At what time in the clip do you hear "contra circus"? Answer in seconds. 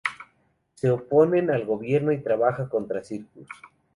2.69-3.47